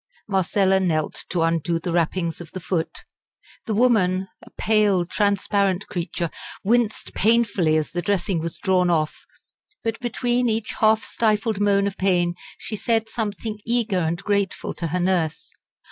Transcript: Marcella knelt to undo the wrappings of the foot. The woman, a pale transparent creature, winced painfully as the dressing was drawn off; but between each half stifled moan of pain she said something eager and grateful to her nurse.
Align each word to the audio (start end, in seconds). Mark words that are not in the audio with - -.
Marcella 0.27 0.79
knelt 0.79 1.25
to 1.29 1.43
undo 1.43 1.77
the 1.77 1.91
wrappings 1.91 2.41
of 2.41 2.51
the 2.53 2.59
foot. 2.59 3.03
The 3.67 3.75
woman, 3.75 4.29
a 4.43 4.49
pale 4.57 5.05
transparent 5.05 5.85
creature, 5.89 6.31
winced 6.63 7.13
painfully 7.13 7.77
as 7.77 7.91
the 7.91 8.01
dressing 8.01 8.39
was 8.39 8.57
drawn 8.57 8.89
off; 8.89 9.27
but 9.83 9.99
between 9.99 10.49
each 10.49 10.71
half 10.79 11.03
stifled 11.03 11.59
moan 11.61 11.85
of 11.85 11.97
pain 11.99 12.33
she 12.57 12.75
said 12.75 13.09
something 13.09 13.59
eager 13.63 13.99
and 13.99 14.17
grateful 14.23 14.73
to 14.73 14.87
her 14.87 14.99
nurse. 14.99 15.51